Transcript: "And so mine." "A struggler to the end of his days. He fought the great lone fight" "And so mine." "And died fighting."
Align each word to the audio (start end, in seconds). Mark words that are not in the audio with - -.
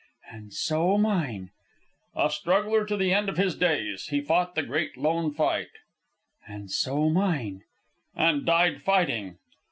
"And 0.31 0.51
so 0.51 0.97
mine." 0.97 1.51
"A 2.15 2.31
struggler 2.31 2.87
to 2.87 2.97
the 2.97 3.13
end 3.13 3.29
of 3.29 3.37
his 3.37 3.53
days. 3.55 4.07
He 4.07 4.19
fought 4.19 4.55
the 4.55 4.63
great 4.63 4.97
lone 4.97 5.31
fight" 5.31 5.69
"And 6.47 6.71
so 6.71 7.07
mine." 7.11 7.61
"And 8.15 8.43
died 8.43 8.81
fighting." 8.81 9.37